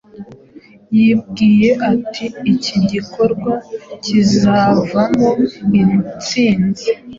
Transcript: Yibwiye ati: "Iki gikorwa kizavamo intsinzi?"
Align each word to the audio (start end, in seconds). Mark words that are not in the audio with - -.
Yibwiye 0.97 1.69
ati: 1.91 2.25
"Iki 2.53 2.77
gikorwa 2.91 3.51
kizavamo 4.03 5.29
intsinzi?" 5.81 6.87